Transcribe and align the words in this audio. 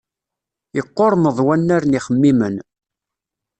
Yeqqurmeḍ 0.75 1.37
wannar 1.45 1.83
n 1.85 1.93
yixemmimen. 1.95 2.55